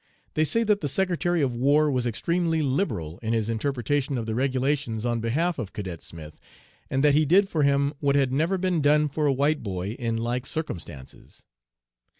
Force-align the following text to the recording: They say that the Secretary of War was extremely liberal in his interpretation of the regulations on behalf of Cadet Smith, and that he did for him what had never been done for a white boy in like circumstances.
They 0.33 0.45
say 0.45 0.63
that 0.63 0.81
the 0.81 0.87
Secretary 0.87 1.43
of 1.43 1.55
War 1.55 1.91
was 1.91 2.07
extremely 2.07 2.63
liberal 2.63 3.19
in 3.19 3.33
his 3.33 3.49
interpretation 3.49 4.17
of 4.17 4.25
the 4.25 4.33
regulations 4.33 5.05
on 5.05 5.19
behalf 5.19 5.59
of 5.59 5.73
Cadet 5.73 6.01
Smith, 6.01 6.39
and 6.89 7.03
that 7.03 7.13
he 7.13 7.23
did 7.23 7.47
for 7.47 7.61
him 7.61 7.93
what 7.99 8.15
had 8.15 8.31
never 8.31 8.57
been 8.57 8.81
done 8.81 9.09
for 9.09 9.27
a 9.27 9.31
white 9.31 9.61
boy 9.61 9.89
in 9.91 10.17
like 10.17 10.47
circumstances. 10.47 11.45